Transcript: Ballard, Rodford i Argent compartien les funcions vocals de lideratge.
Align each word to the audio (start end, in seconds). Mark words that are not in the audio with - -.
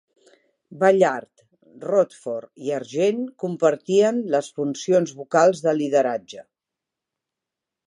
Ballard, 0.83 1.43
Rodford 1.83 2.63
i 2.69 2.73
Argent 2.79 3.21
compartien 3.45 4.23
les 4.37 4.51
funcions 4.57 5.15
vocals 5.21 5.65
de 5.67 5.77
lideratge. 5.83 6.45